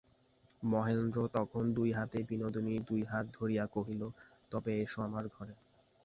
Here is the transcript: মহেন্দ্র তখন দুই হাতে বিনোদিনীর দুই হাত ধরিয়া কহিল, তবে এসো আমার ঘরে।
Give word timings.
মহেন্দ্র 0.63 1.17
তখন 1.33 1.63
দুই 1.73 1.89
হাতে 1.91 2.17
বিনোদিনীর 2.29 2.81
দুই 2.83 3.01
হাত 3.03 3.25
ধরিয়া 3.37 3.65
কহিল, 3.75 4.01
তবে 4.51 4.71
এসো 4.83 4.99
আমার 5.07 5.25
ঘরে। 5.35 5.55